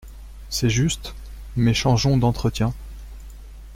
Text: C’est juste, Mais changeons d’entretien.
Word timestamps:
C’est 0.49 0.71
juste, 0.71 1.13
Mais 1.55 1.75
changeons 1.75 2.17
d’entretien. 2.17 2.73